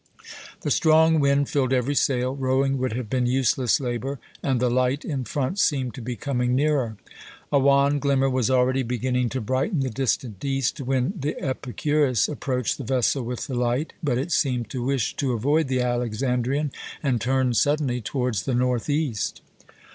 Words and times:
The 0.61 0.71
strong 0.71 1.19
wind 1.19 1.47
filled 1.47 1.71
every 1.71 1.93
sail, 1.93 2.35
rowing 2.35 2.79
would 2.79 2.93
have 2.93 3.07
been 3.07 3.27
useless 3.27 3.79
labour, 3.79 4.17
and 4.41 4.59
the 4.59 4.67
light 4.67 5.05
in 5.05 5.25
front 5.25 5.59
seemed 5.59 5.93
to 5.93 6.01
be 6.01 6.15
coming 6.15 6.55
nearer. 6.55 6.97
A 7.51 7.59
wan 7.59 7.99
glimmer 7.99 8.27
was 8.27 8.49
already 8.49 8.81
beginning 8.81 9.29
to 9.29 9.39
brighten 9.41 9.81
the 9.81 9.91
distant 9.91 10.43
east 10.43 10.81
when 10.81 11.13
the 11.15 11.39
Epicurus 11.39 12.27
approached 12.27 12.79
the 12.79 12.83
vessel 12.83 13.21
with 13.21 13.45
the 13.45 13.53
light, 13.53 13.93
but 14.01 14.17
it 14.17 14.31
seemed 14.31 14.71
to 14.71 14.83
wish 14.83 15.15
to 15.17 15.33
avoid 15.33 15.67
the 15.67 15.81
Alexandrian, 15.81 16.71
and 17.03 17.21
turned 17.21 17.55
suddenly 17.57 18.01
towards 18.01 18.41
the 18.45 18.55
northeast. 18.55 19.41